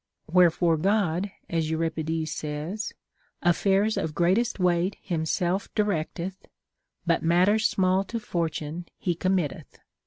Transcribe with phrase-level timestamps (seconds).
[0.25, 2.91] Wherefore God, as Euri pides says,
[3.43, 6.47] Afiairs of greatest weight himself directeth,
[7.05, 9.77] But matters small to Fortune he committeth.